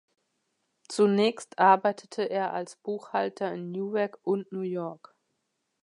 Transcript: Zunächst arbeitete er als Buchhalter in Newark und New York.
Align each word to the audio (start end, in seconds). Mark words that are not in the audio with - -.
Zunächst 0.87 1.59
arbeitete 1.59 2.23
er 2.27 2.53
als 2.53 2.75
Buchhalter 2.75 3.53
in 3.53 3.71
Newark 3.71 4.17
und 4.23 4.51
New 4.51 4.61
York. 4.61 5.15